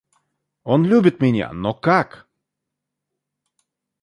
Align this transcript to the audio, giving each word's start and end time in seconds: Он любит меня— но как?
Он 0.63 0.83
любит 0.83 1.19
меня— 1.19 1.53
но 1.53 1.75
как? 1.75 2.27